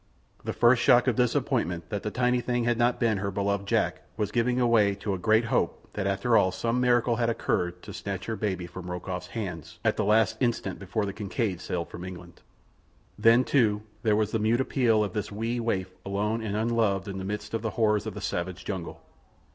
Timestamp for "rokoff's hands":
8.89-9.77